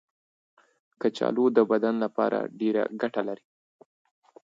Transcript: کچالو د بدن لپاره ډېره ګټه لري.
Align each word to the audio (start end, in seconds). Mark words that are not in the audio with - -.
کچالو 1.01 1.45
د 1.57 1.59
بدن 1.71 1.95
لپاره 2.03 2.39
ډېره 2.59 2.83
ګټه 3.01 3.21
لري. 3.27 3.45